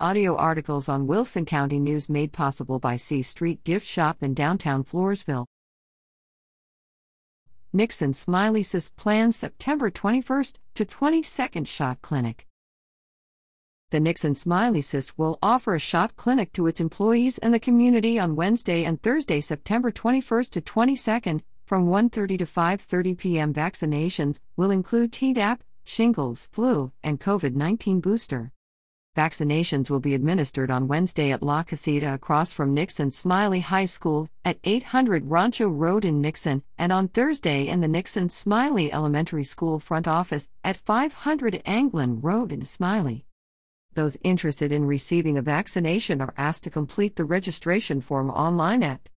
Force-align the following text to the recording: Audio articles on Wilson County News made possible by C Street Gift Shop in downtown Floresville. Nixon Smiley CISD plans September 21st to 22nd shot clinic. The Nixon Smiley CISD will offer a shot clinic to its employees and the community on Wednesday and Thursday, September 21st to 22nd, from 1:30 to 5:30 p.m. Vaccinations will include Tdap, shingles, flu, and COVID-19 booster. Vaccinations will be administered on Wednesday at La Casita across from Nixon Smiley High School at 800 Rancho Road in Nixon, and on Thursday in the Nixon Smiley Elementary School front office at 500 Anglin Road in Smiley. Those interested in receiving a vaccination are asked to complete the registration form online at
Audio 0.00 0.34
articles 0.34 0.88
on 0.88 1.06
Wilson 1.06 1.44
County 1.44 1.78
News 1.78 2.08
made 2.08 2.32
possible 2.32 2.80
by 2.80 2.96
C 2.96 3.22
Street 3.22 3.62
Gift 3.62 3.86
Shop 3.86 4.16
in 4.24 4.34
downtown 4.34 4.82
Floresville. 4.82 5.46
Nixon 7.72 8.12
Smiley 8.12 8.64
CISD 8.64 8.90
plans 8.96 9.36
September 9.36 9.92
21st 9.92 10.54
to 10.74 10.84
22nd 10.84 11.68
shot 11.68 12.02
clinic. 12.02 12.48
The 13.90 14.00
Nixon 14.00 14.34
Smiley 14.34 14.80
CISD 14.80 15.12
will 15.16 15.38
offer 15.40 15.76
a 15.76 15.78
shot 15.78 16.16
clinic 16.16 16.52
to 16.54 16.66
its 16.66 16.80
employees 16.80 17.38
and 17.38 17.54
the 17.54 17.60
community 17.60 18.18
on 18.18 18.34
Wednesday 18.34 18.82
and 18.84 19.00
Thursday, 19.00 19.40
September 19.40 19.92
21st 19.92 20.50
to 20.50 20.60
22nd, 20.60 21.42
from 21.64 21.86
1:30 21.86 22.38
to 22.38 22.44
5:30 22.46 23.16
p.m. 23.16 23.54
Vaccinations 23.54 24.40
will 24.56 24.72
include 24.72 25.12
Tdap, 25.12 25.60
shingles, 25.84 26.48
flu, 26.50 26.90
and 27.04 27.20
COVID-19 27.20 28.02
booster. 28.02 28.50
Vaccinations 29.16 29.90
will 29.90 30.00
be 30.00 30.14
administered 30.14 30.72
on 30.72 30.88
Wednesday 30.88 31.30
at 31.30 31.42
La 31.42 31.62
Casita 31.62 32.14
across 32.14 32.52
from 32.52 32.74
Nixon 32.74 33.12
Smiley 33.12 33.60
High 33.60 33.84
School 33.84 34.28
at 34.44 34.58
800 34.64 35.30
Rancho 35.30 35.68
Road 35.68 36.04
in 36.04 36.20
Nixon, 36.20 36.64
and 36.76 36.90
on 36.90 37.06
Thursday 37.06 37.68
in 37.68 37.80
the 37.80 37.86
Nixon 37.86 38.28
Smiley 38.28 38.92
Elementary 38.92 39.44
School 39.44 39.78
front 39.78 40.08
office 40.08 40.48
at 40.64 40.76
500 40.76 41.62
Anglin 41.64 42.20
Road 42.22 42.50
in 42.50 42.62
Smiley. 42.62 43.24
Those 43.94 44.18
interested 44.24 44.72
in 44.72 44.84
receiving 44.84 45.38
a 45.38 45.42
vaccination 45.42 46.20
are 46.20 46.34
asked 46.36 46.64
to 46.64 46.70
complete 46.70 47.14
the 47.14 47.24
registration 47.24 48.00
form 48.00 48.30
online 48.30 48.82
at 48.82 49.08